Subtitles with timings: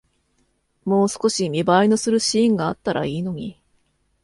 [0.83, 3.61] もう少し見栄えのするシーンがあったらいいのに